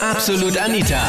[0.00, 1.00] Absolut Anita.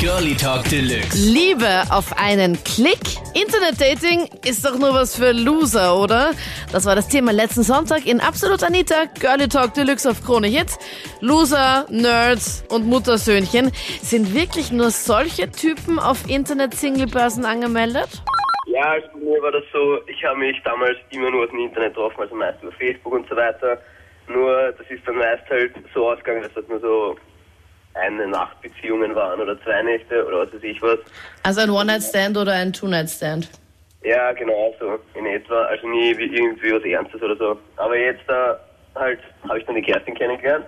[0.00, 1.16] Girlie Talk Deluxe.
[1.16, 3.00] Liebe auf einen Klick.
[3.34, 6.30] Internet-Dating ist doch nur was für Loser, oder?
[6.70, 10.78] Das war das Thema letzten Sonntag in Absolut Anita, Girlie Talk Deluxe auf Krone Hits.
[11.20, 13.72] Loser, Nerds und Muttersöhnchen.
[14.02, 18.22] Sind wirklich nur solche Typen auf Internet-Single-Börsen angemeldet?
[18.66, 21.60] Ja, also bei mir war das so, ich habe mich damals immer nur aus dem
[21.60, 23.80] Internet getroffen, also meist über Facebook und so weiter.
[24.28, 27.16] Nur, das ist dann meist halt so ausgegangen, dass das nur so
[27.98, 30.98] eine Nachtbeziehungen waren oder zwei Nächte oder was weiß ich was.
[31.42, 33.50] Also ein One-Night-Stand oder ein Two-Night-Stand?
[34.02, 35.62] Ja, genau so in etwa.
[35.64, 37.58] Also nie wie irgendwie was Ernstes oder so.
[37.76, 38.58] Aber jetzt da
[38.94, 40.66] halt habe ich dann die Kerstin kennengelernt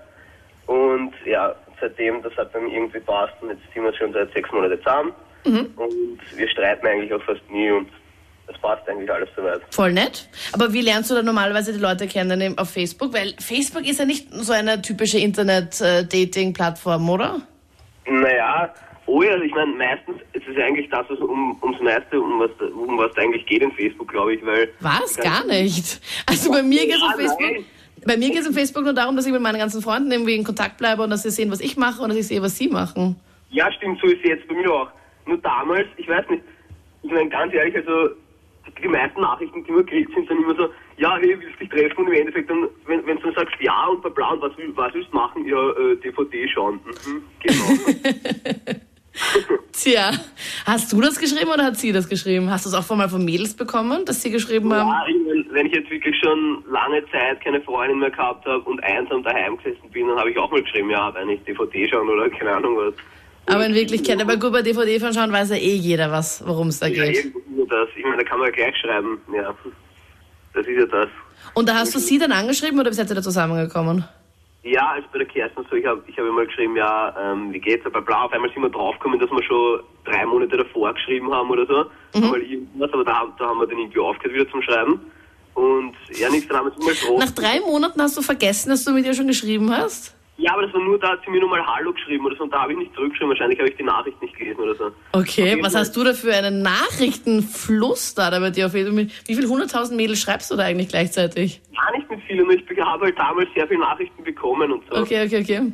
[0.66, 4.50] und ja, seitdem, das hat dann irgendwie passt und jetzt sind wir schon seit sechs
[4.52, 5.12] Monaten zusammen
[5.44, 7.88] und wir streiten eigentlich auch fast nie und
[8.52, 9.60] es passt eigentlich alles soweit.
[9.70, 10.28] Voll nett.
[10.52, 13.12] Aber wie lernst du dann normalerweise die Leute kennen auf Facebook?
[13.12, 17.40] Weil Facebook ist ja nicht so eine typische Internet-Dating-Plattform, oder?
[18.06, 18.74] Naja,
[19.06, 22.40] oh ja, also ich meine, meistens ist es eigentlich das, was um, ums meiste, um
[22.40, 24.68] was, um was da eigentlich geht in Facebook, glaube ich, weil...
[24.80, 25.16] Was?
[25.16, 26.00] Gar nicht.
[26.26, 27.40] Also bei mir geht es auf Facebook.
[27.40, 27.64] nein.
[28.06, 30.34] Bei mir geht es auf Facebook nur darum, dass ich mit meinen ganzen Freunden irgendwie
[30.34, 32.56] in Kontakt bleibe und dass sie sehen, was ich mache und dass ich sehe, was
[32.56, 33.16] sie machen.
[33.50, 34.88] Ja, stimmt, so ist es jetzt bei mir auch.
[35.26, 36.42] Nur damals, ich weiß nicht,
[37.02, 38.10] ich meine ganz ehrlich, also
[38.82, 41.68] die, meisten Nachrichten, die man kriegt, sind dann immer so, ja, hey, willst du dich
[41.68, 42.04] treffen?
[42.04, 44.94] Und im Endeffekt dann, wenn, wenn du dann sagst, ja und bla bla was, was
[44.94, 45.46] willst du machen?
[45.46, 46.80] Ja, äh, DVD schauen.
[47.06, 48.80] Mhm, genau.
[49.72, 50.12] Tja,
[50.66, 52.50] hast du das geschrieben oder hat sie das geschrieben?
[52.50, 54.88] Hast du es auch von mal von Mädels bekommen, dass sie geschrieben haben?
[54.88, 58.62] ja, ich mein, wenn ich jetzt wirklich schon lange Zeit keine Freundin mehr gehabt habe
[58.62, 61.88] und einsam daheim gesessen bin, dann habe ich auch mal geschrieben, ja, wenn ich DVD
[61.88, 62.94] schauen oder keine Ahnung was.
[63.50, 66.78] Aber in Wirklichkeit, aber gut, bei DVD anschauen weiß ja eh jeder, was, worum es
[66.80, 67.32] da Ja, geht.
[67.48, 67.88] nur das.
[67.96, 69.18] Ich meine, da kann man ja gleich schreiben.
[69.34, 69.54] Ja,
[70.54, 71.08] das ist ja das.
[71.54, 74.04] Und da hast du sie dann angeschrieben oder seid ihr da zusammengekommen?
[74.62, 77.60] Ja, also bei der Kerstin so, ich habe ich hab mal geschrieben, ja, ähm, wie
[77.60, 81.32] geht's, aber bla, auf einmal sind wir draufgekommen, dass wir schon drei Monate davor geschrieben
[81.32, 82.20] haben oder so.
[82.20, 85.00] Mal irgendwas, aber da, haben- da haben wir dann irgendwie aufgehört wieder zum Schreiben.
[85.54, 87.20] Und ja, nichts, dann haben wir es mal drauf.
[87.20, 90.14] Nach drei Monaten hast du vergessen, dass du mit ihr schon geschrieben hast?
[90.40, 92.44] Ja, aber das war nur, da hat sie mir nur mal Hallo geschrieben oder so
[92.44, 93.28] und da habe ich nicht zurückgeschrieben.
[93.28, 94.90] Wahrscheinlich habe ich die Nachricht nicht gelesen oder so.
[95.12, 95.82] Okay, jeden was Fall.
[95.82, 99.10] hast du da für einen Nachrichtenfluss da, da bei dir auf Facebook?
[99.26, 101.60] Wie viel hunderttausend Mädels schreibst du da eigentlich gleichzeitig?
[101.76, 105.02] Gar nicht mit vielen, nur ich habe halt damals sehr viele Nachrichten bekommen und so.
[105.02, 105.72] Okay, okay, okay.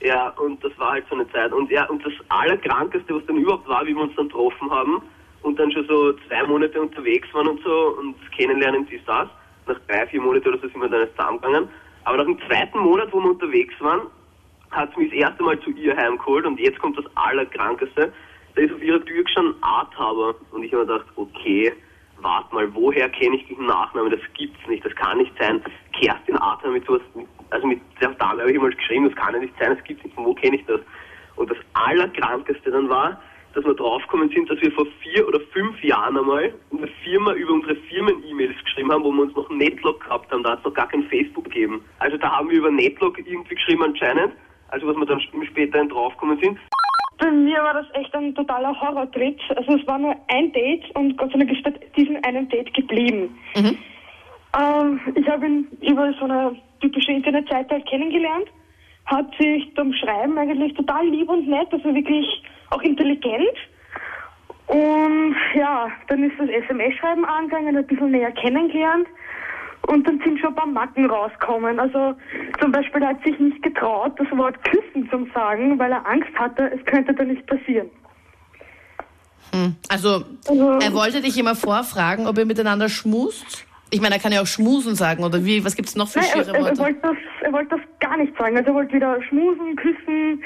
[0.00, 1.52] Ja, und das war halt so eine Zeit.
[1.52, 5.00] Und ja, und das Allerkrankeste, was dann überhaupt war, wie wir uns dann getroffen haben
[5.42, 9.28] und dann schon so zwei Monate unterwegs waren und so und das Kennenlernen, dies, das.
[9.68, 11.68] Nach drei, vier Monaten oder so sind wir dann erst zusammengegangen.
[12.04, 14.02] Aber nach dem zweiten Monat, wo wir unterwegs waren,
[14.70, 18.12] hat sie mich das erste Mal zu ihr heimgeholt und jetzt kommt das Allerkrankeste.
[18.54, 20.34] Da ist auf ihrer Tür schon Arthaber.
[20.50, 21.72] Und ich habe mir gedacht, okay,
[22.20, 24.10] warte mal, woher kenne ich diesen Nachnamen?
[24.10, 25.62] Das gibt's nicht, das kann nicht sein.
[25.98, 27.02] Kerstin Arthaber mit sowas,
[27.50, 30.04] also mit der Dame habe ich mal geschrieben, das kann ja nicht sein, das gibt's
[30.04, 30.80] nicht, von wo kenne ich das?
[31.36, 33.20] Und das Allerkrankeste dann war,
[33.54, 37.32] dass wir draufgekommen sind, dass wir vor vier oder fünf Jahren einmal in der Firma
[37.34, 40.42] über unsere Firmen-E-Mails geschrieben haben, wo wir uns noch Netlog gehabt haben.
[40.42, 41.84] Da hat es noch gar kein Facebook gegeben.
[41.98, 44.32] Also da haben wir über Netlog irgendwie geschrieben anscheinend.
[44.68, 46.58] Also was wir dann sp- später draufgekommen sind.
[47.18, 49.38] Bei mir war das echt ein totaler Horrortrip.
[49.54, 52.72] Also es war nur ein Date und Gott sei Dank ist bei diesem einen Date
[52.74, 53.38] geblieben.
[54.58, 58.48] Ähm, ich habe ihn über so eine typische Internetseite halt kennengelernt.
[59.06, 63.56] Hat sich zum Schreiben eigentlich total lieb und nett, also wirklich auch intelligent.
[64.66, 69.06] Und ja, dann ist das SMS-Schreiben angegangen, ein bisschen näher kennengelernt.
[69.88, 71.78] Und dann sind schon ein paar Macken rausgekommen.
[71.80, 72.14] Also
[72.60, 76.30] zum Beispiel er hat sich nicht getraut, das Wort küssen zu sagen, weil er Angst
[76.36, 77.90] hatte, es könnte da nicht passieren.
[79.90, 83.66] Also, Also- er wollte dich immer vorfragen, ob ihr miteinander schmust.
[83.90, 85.62] Ich meine, er kann ja auch schmusen sagen, oder wie?
[85.62, 86.78] Was gibt's noch für Nein, er, schiere er, er, Worte?
[86.78, 88.56] wollte das, er wollte das gar nicht sagen.
[88.56, 90.42] Also er wollte wieder schmusen, küssen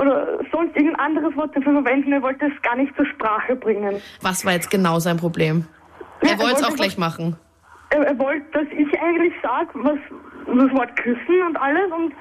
[0.00, 2.12] oder sonst irgendein anderes Wort dafür verwenden.
[2.12, 4.00] Er wollte es gar nicht zur Sprache bringen.
[4.22, 5.66] Was war jetzt genau sein Problem?
[6.22, 7.36] Ja, Er wollte es auch gleich machen.
[7.90, 9.98] Er, er wollte, dass ich eigentlich sage, was
[10.46, 12.12] das Wort küssen und alles und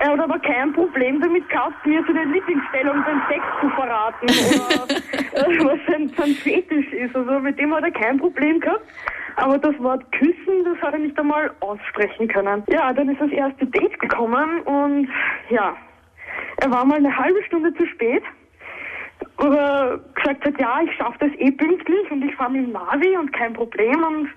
[0.00, 5.64] er hat aber kein Problem damit gehabt, mir seine Lieblingsstellung beim Sex zu verraten oder
[5.64, 7.14] was sein, sein Fetisch ist.
[7.14, 8.84] Also mit dem hat er kein Problem gehabt.
[9.36, 12.62] Aber das Wort küssen, das hat er nicht einmal aussprechen können.
[12.68, 15.08] Ja, dann ist das erste Date gekommen und
[15.50, 15.74] ja,
[16.62, 18.22] er war mal eine halbe Stunde zu spät.
[19.36, 23.16] Aber gesagt hat, ja, ich schaffe das eh pünktlich und ich fahre mit dem Navi
[23.16, 24.28] und kein Problem und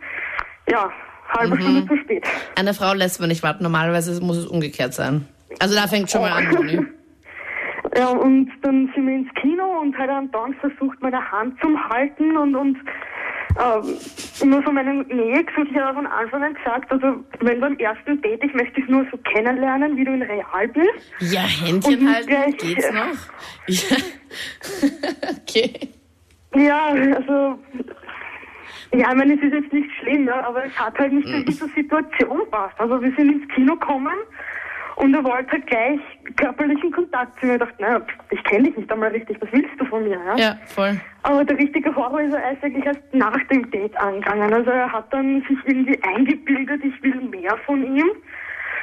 [0.70, 0.92] ja,
[1.38, 2.26] halbe Stunde zu spät.
[2.56, 3.64] Eine Frau lässt man nicht warten.
[3.64, 5.28] Normalerweise muss es umgekehrt sein.
[5.60, 6.86] Also da fängt schon mal an, Moni.
[7.98, 11.80] Ja, und dann sind wir ins Kino und hat er dann versucht, meine Hand zu
[11.90, 12.78] halten und, und
[13.58, 13.98] ähm,
[14.50, 15.02] nur von meinem
[15.34, 18.82] Ex und ich habe von Anfang an gesagt, also wenn beim ersten Date, ich möchte
[18.82, 21.34] dich nur so kennenlernen, wie du in real bist.
[21.34, 23.16] Ja, Händchen halten, gleich- geht's noch?
[23.68, 23.98] Ja.
[25.42, 25.74] okay.
[26.56, 27.60] Ja, also,
[28.94, 31.58] ja, ich meine, es ist jetzt nicht schlimm, ja, aber es hat halt nicht wirklich
[31.58, 32.80] zur Situation passt.
[32.80, 34.14] Also wir sind ins Kino gekommen
[34.96, 36.00] und er wollte halt gleich
[36.38, 37.54] körperlichen Kontakt zu mir.
[37.54, 38.02] Ich dachte, naja,
[38.32, 40.20] ich kenne dich nicht einmal richtig, was willst du von mir?
[40.26, 40.36] Ja?
[40.36, 41.00] Ja, voll.
[41.24, 44.54] Aber der richtige Horror ist er eigentlich erst nach dem Date angegangen.
[44.54, 48.10] Also er hat dann sich irgendwie eingebildet, ich will mehr von ihm.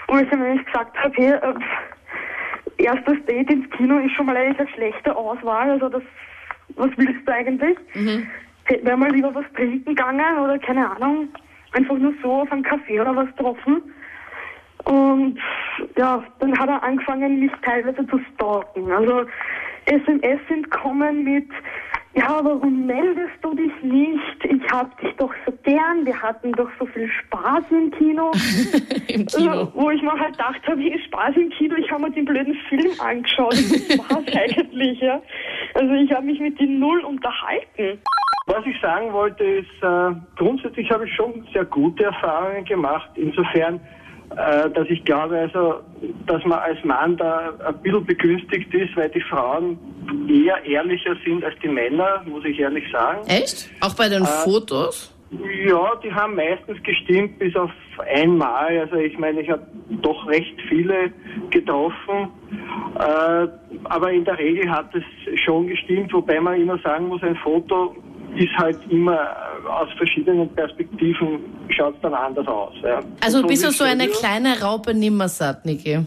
[0.09, 1.55] Und ich habe nämlich gesagt habe, hey, äh,
[2.85, 5.71] erstes Date ins Kino ist schon mal eigentlich eine schlechte Auswahl.
[5.71, 6.03] Also das,
[6.77, 7.79] was willst du eigentlich?
[8.83, 11.29] Wäre mal lieber was trinken gegangen oder keine Ahnung,
[11.73, 13.83] einfach nur so auf einen Kaffee oder was getroffen.
[14.93, 15.39] Und
[15.97, 18.93] ja, dann hat er angefangen, mich teilweise zu stalken.
[18.93, 19.25] Also
[19.87, 21.49] SMS sind kommen mit,
[22.15, 24.45] ja, warum meldest du dich nicht?
[24.45, 28.33] Ich hab dich doch so gern, wir hatten doch so viel Spaß im Kino.
[29.09, 29.63] Im Kino.
[29.63, 32.27] Äh, wo ich mir halt gedacht habe, ist Spaß im Kino, ich habe mir den
[32.27, 33.53] blöden Film angeschaut.
[33.53, 35.23] Das war's eigentlich, ja.
[35.75, 37.99] Also ich habe mich mit den Null unterhalten.
[38.47, 43.81] Was ich sagen wollte ist, äh, grundsätzlich habe ich schon sehr gute Erfahrungen gemacht, insofern,
[44.35, 45.81] dass ich glaube, also,
[46.27, 49.79] dass man als Mann da ein bisschen begünstigt ist, weil die Frauen
[50.29, 53.27] eher ehrlicher sind als die Männer, muss ich ehrlich sagen.
[53.27, 53.71] Echt?
[53.81, 55.15] Auch bei den Fotos?
[55.67, 57.71] Ja, die haben meistens gestimmt bis auf
[58.15, 58.79] einmal.
[58.81, 59.67] Also ich meine, ich habe
[60.03, 61.11] doch recht viele
[61.51, 62.29] getroffen.
[62.99, 63.49] Äh,
[63.85, 65.05] aber in der Regel hat es
[65.41, 67.97] schon gestimmt, wobei man immer sagen muss, ein Foto
[68.37, 71.41] ist halt immer äh, aus verschiedenen Perspektiven
[71.71, 72.75] schaut es dann anders aus.
[72.83, 73.01] Ja.
[73.25, 76.01] Also Und bist du so eine es- kleine Raupe nimmersatt, Niki?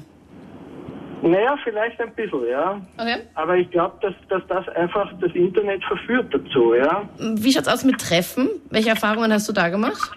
[1.22, 2.80] Naja, vielleicht ein bisschen, ja.
[2.98, 3.16] Okay.
[3.34, 7.10] Aber ich glaube, dass, dass das einfach das Internet verführt dazu, ja.
[7.18, 8.50] Wie schaut's aus mit Treffen?
[8.70, 10.12] Welche Erfahrungen hast du da gemacht?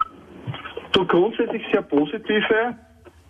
[0.93, 2.75] Du grundsätzlich sehr positive,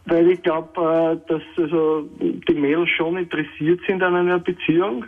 [0.07, 5.05] weil ich glaube, äh, dass also die Mädels schon interessiert sind an einer Beziehung.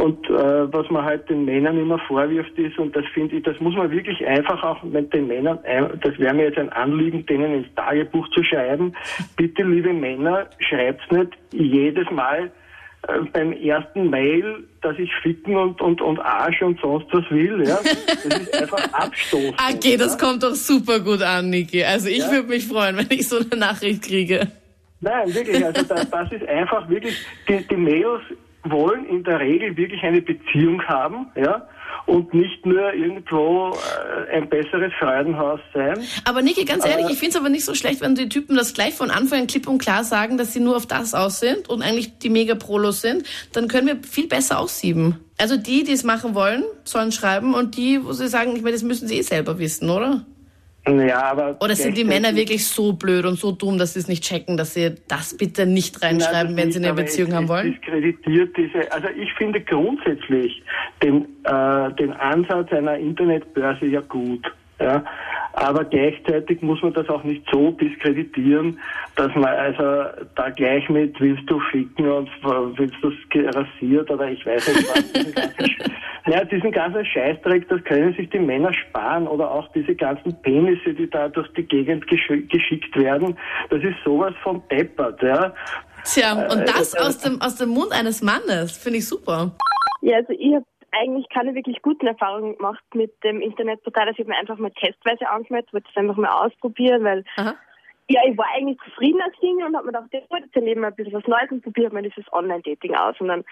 [0.00, 3.60] Und äh, was man halt den Männern immer vorwirft ist, und das finde ich, das
[3.60, 5.58] muss man wirklich einfach auch mit den Männern,
[6.02, 8.94] das wäre mir jetzt ein Anliegen, denen ins Tagebuch zu schreiben.
[9.36, 12.50] Bitte, liebe Männer, schreibt's nicht jedes Mal
[13.08, 17.62] äh, beim ersten Mail, dass ich ficken und, und, und Arsch und sonst was will.
[17.68, 17.78] Ja?
[18.24, 19.54] Das ist einfach abstoßend.
[19.76, 20.26] Okay, das ja?
[20.26, 21.84] kommt doch super gut an, Niki.
[21.84, 22.32] Also ich Ja.
[22.32, 24.46] würde mich freuen, wenn ich so eine Nachricht kriege.
[25.02, 27.16] Nein, wirklich, also das, das ist einfach wirklich,
[27.48, 28.22] die, die Mädels
[28.64, 31.66] wollen in der Regel wirklich eine Beziehung haben, ja,
[32.06, 33.70] und nicht nur irgendwo
[34.28, 35.98] äh, ein besseres Freudenhaus sein.
[36.24, 38.56] Aber Niki, ganz ehrlich, Aber- ich finde es aber nicht so schlecht, wenn die Typen
[38.56, 41.40] das gleich von Anfang an klipp und klar sagen, dass sie nur auf das aus
[41.40, 43.24] sind und eigentlich die Mega-Prolos sind.
[43.52, 45.18] Dann können wir viel besser aussieben.
[45.38, 48.72] Also die, die es machen wollen, sollen schreiben und die, wo sie sagen, ich meine,
[48.74, 50.24] das müssen sie eh selber wissen, oder?
[50.86, 54.08] Ja, aber Oder sind die Männer wirklich so blöd und so dumm, dass sie es
[54.08, 57.72] nicht checken, dass sie das bitte nicht reinschreiben, Nein, wenn sie eine Beziehung haben wollen?
[57.72, 60.62] diskreditiert diese, also ich finde grundsätzlich
[61.02, 64.46] den, äh, den Ansatz einer Internetbörse ja gut.
[64.80, 65.04] Ja,
[65.52, 68.78] aber gleichzeitig muss man das auch nicht so diskreditieren,
[69.16, 72.28] dass man also da gleich mit willst du ficken und
[72.76, 75.12] willst du es rasiert oder ich weiß nicht was.
[75.12, 75.90] diesen ganzen Sch-
[76.26, 80.94] ja, diesen ganzen Scheißdreck, das können sich die Männer sparen oder auch diese ganzen Penisse,
[80.94, 83.36] die da durch die Gegend gesch geschickt werden.
[83.70, 85.52] Das ist sowas von deppert, ja.
[86.04, 89.50] Tja, und das äh, aus dem, aus dem Mund eines Mannes, finde ich super.
[90.02, 94.08] Ja, also ich habe eigentlich keine wirklich guten Erfahrungen gemacht mit dem Internetportal.
[94.08, 97.54] Also ich habe mir einfach mal testweise angemeldet, wollte es einfach mal ausprobieren, weil Aha.
[98.08, 100.84] ja, ich war eigentlich zufrieden als Single und habe mir gedacht, ich wollte jetzt Leben
[100.84, 103.20] ein bisschen was Neues und probiert mal dieses Online-Dating aus.
[103.20, 103.44] Und dann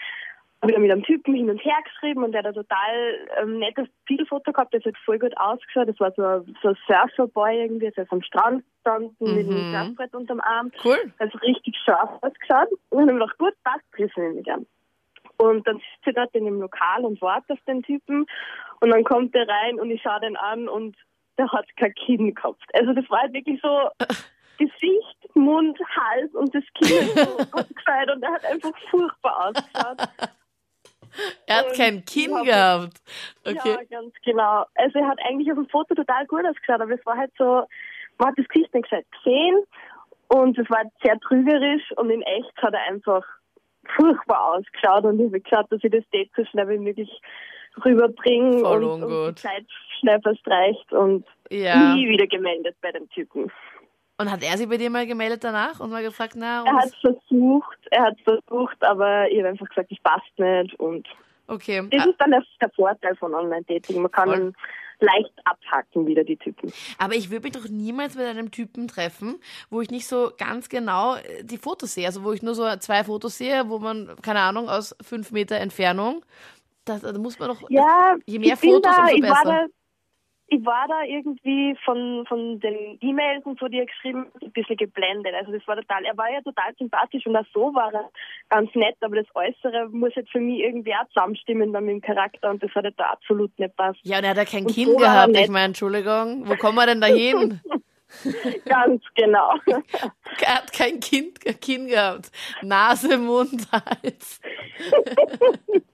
[0.60, 3.28] habe ich dann mit einem Typen hin und her geschrieben und der hat ein total
[3.40, 5.88] ähm, nettes Profilfoto gehabt, das hat voll gut ausgeschaut.
[5.88, 9.70] Das war so, ein- so ein Surferboy irgendwie, der ist am Strand gestanden mit einem
[9.70, 10.72] Surfbrett unterm Arm.
[10.84, 11.12] Cool.
[11.18, 12.68] Also richtig scharf ausgeschaut.
[12.90, 14.66] Und dann habe ich gedacht, gut, passt, treffen wir mich an.
[15.38, 18.26] Und dann sitzt sie dort in dem Lokal und wartet auf den Typen.
[18.80, 20.96] Und dann kommt der rein und ich schaue den an und
[21.38, 22.62] der hat kein Kinn gehabt.
[22.74, 23.88] Also das war halt wirklich so
[24.58, 30.08] Gesicht, Mund, Hals und das Kinn ist so abgefeiert und er hat einfach furchtbar ausgeschaut.
[31.46, 33.00] Er hat Und kein Kinn gehabt.
[33.44, 33.56] Okay.
[33.64, 34.66] Ja, ganz genau.
[34.74, 37.64] Also er hat eigentlich auf dem Foto total gut ausgeschaut, aber es war halt so,
[38.18, 39.64] man hat das Gesicht nicht gesagt gesehen
[40.28, 43.24] und es war halt sehr trügerisch und in echt hat er einfach
[43.96, 47.10] furchtbar ausgeschaut und ich habe geschaut, dass ich das Date so schnell wie möglich
[47.84, 49.28] rüberbringe Voll und, und ungut.
[49.38, 49.66] die Zeit
[50.00, 51.94] schnell verstreicht und Ja.
[51.94, 53.50] nie wieder gemeldet bei dem Typen.
[54.20, 56.80] Und hat er sich bei dir mal gemeldet danach und mal gefragt, na, Er und
[56.80, 61.06] hat versucht, er hat versucht, aber ich habe einfach gesagt, das passt nicht und
[61.46, 61.86] okay.
[61.90, 64.02] Das ist dann der, der Vorteil von Online-Dating.
[64.02, 64.52] Man kann Voll.
[65.00, 66.72] Leicht abhaken wieder die Typen.
[66.98, 69.40] Aber ich würde mich doch niemals mit einem Typen treffen,
[69.70, 72.06] wo ich nicht so ganz genau äh, die Fotos sehe.
[72.06, 75.56] Also wo ich nur so zwei Fotos sehe, wo man, keine Ahnung, aus fünf Meter
[75.56, 76.24] Entfernung.
[76.84, 77.68] Das, da muss man doch.
[77.68, 79.66] Ja, je mehr Fotos, da, umso besser.
[80.50, 84.52] Ich war da irgendwie von, von den E-Mails und so, die er geschrieben hat, ein
[84.52, 85.34] bisschen geblendet.
[85.34, 88.08] Also das war total, er war ja total sympathisch und auch so war er
[88.48, 92.00] ganz nett, aber das Äußere muss jetzt für mich irgendwie auch zusammenstimmen dann mit dem
[92.00, 94.00] Charakter und das hat halt da absolut nicht passt.
[94.04, 95.36] Ja, und er hat ja kein Und Kind so er gehabt.
[95.36, 97.60] Ich meine, Entschuldigung, wo kommen wir denn da hin?
[98.64, 99.52] Ganz genau.
[99.66, 102.30] er hat kein Kind, kein Kind gehabt.
[102.62, 104.40] Nase, Mund, Hals.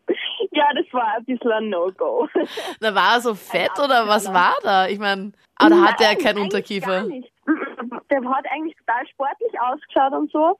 [0.54, 2.28] ja, das war ein bisschen ein No-Go.
[2.80, 4.88] Da war er so fett oder was war da?
[4.88, 7.02] Ich meine, aber da hat er keinen Unterkiefer.
[7.02, 7.32] Gar nicht.
[8.11, 10.56] Der hat eigentlich total sportlich ausgeschaut und so.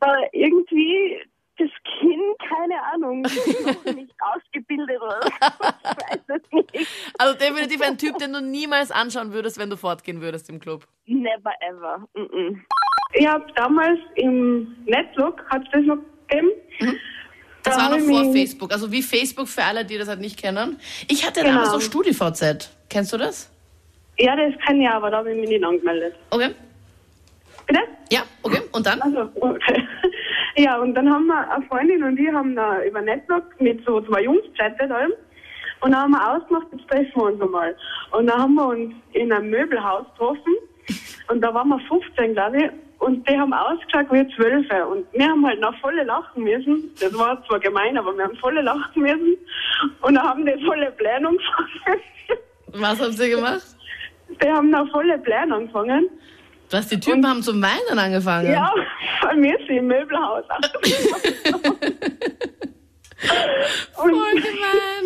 [0.00, 1.20] Aber irgendwie
[1.58, 5.28] das Kinn, keine Ahnung, nicht ausgebildet oder so.
[6.26, 6.88] Ich weiß es nicht.
[7.18, 10.86] Also definitiv ein Typ, den du niemals anschauen würdest, wenn du fortgehen würdest im Club.
[11.06, 12.06] Never ever.
[12.14, 12.60] Mm -mm.
[13.14, 15.98] Ich habe damals im Netlook, hat es das noch
[16.28, 16.50] gegeben.
[17.66, 18.72] Das Da war noch vor Facebook.
[18.72, 20.78] Also wie Facebook für alle, die das halt nicht kennen.
[21.08, 21.80] Ich hatte damals Genau.
[21.80, 22.70] so StudiVZ.
[22.88, 23.50] Kennst du das?
[24.18, 26.14] Ja, das kann ich, aber da habe ich mich nicht angemeldet.
[26.30, 26.50] Okay.
[27.66, 27.80] Bitte?
[28.10, 28.62] Ja, okay.
[28.72, 29.02] Und dann?
[29.02, 29.82] Also, okay.
[30.58, 34.00] Ja, und dann haben wir, eine Freundin und ich haben da über Netzwerk mit so
[34.00, 35.12] zwei Jungs chattet allem.
[35.82, 37.76] Und dann haben wir ausgemacht, jetzt treffen wir uns einmal.
[38.12, 40.54] Und dann haben wir uns in einem Möbelhaus getroffen.
[41.28, 42.70] Und da waren wir 15, glaube ich.
[43.06, 44.66] Und die haben ausgeschaut wie 12.
[44.90, 46.90] Und wir haben halt noch volle lachen müssen.
[46.98, 49.36] Das war zwar gemein, aber wir haben volle lachen müssen.
[50.00, 52.00] Und dann haben die volle Pläne angefangen.
[52.72, 53.62] Was habt ihr gemacht?
[54.42, 56.08] Die haben noch volle Pläne angefangen.
[56.70, 58.50] Was, die Typen haben zum Weinen angefangen.
[58.50, 58.74] Ja,
[59.22, 60.42] bei mir ist sie im Möbelhaus.
[63.94, 65.04] Voll und, gemein.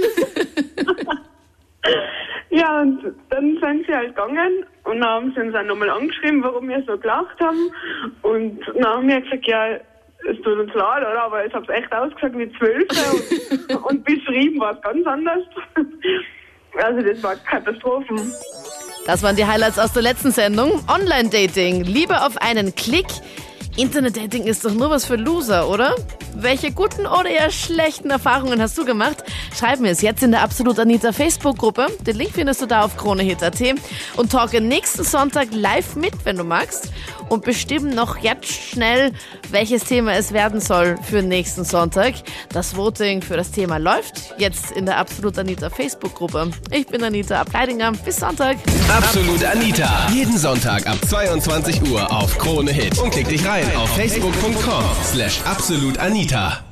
[2.50, 6.42] ja, und dann sind sie halt gegangen und dann haben sie uns auch nochmal angeschrieben,
[6.42, 7.70] warum wir so gelacht haben.
[8.22, 9.76] Und dann haben wir gesagt, ja,
[10.28, 11.22] es tut uns leid, oder?
[11.22, 12.88] Aber ich habe echt ausgesagt wie zwölf
[13.70, 15.44] und, und beschrieben war es ganz anders.
[16.76, 18.32] Also das war Katastrophen.
[19.06, 20.72] Das waren die Highlights aus der letzten Sendung.
[20.88, 21.84] Online-Dating.
[21.84, 23.06] Liebe auf einen Klick.
[23.80, 25.96] Internet-Dating ist doch nur was für Loser, oder?
[26.34, 29.24] Welche guten oder eher schlechten Erfahrungen hast du gemacht?
[29.58, 31.86] Schreib mir es jetzt in der Absolut Anita Facebook-Gruppe.
[32.06, 33.60] Den Link findest du da auf KroneHit.at.
[34.16, 36.90] Und talke nächsten Sonntag live mit, wenn du magst.
[37.30, 39.12] Und bestimmen noch jetzt schnell,
[39.50, 42.14] welches Thema es werden soll für nächsten Sonntag.
[42.52, 46.50] Das Voting für das Thema läuft jetzt in der Absolut Anita Facebook-Gruppe.
[46.70, 47.92] Ich bin Anita Ableidinger.
[48.04, 48.58] Bis Sonntag.
[48.94, 50.08] Absolut Anita.
[50.12, 52.98] Jeden Sonntag ab 22 Uhr auf Krone Hit.
[52.98, 56.69] Und klick dich rein auf facebook.com slash absolutanita.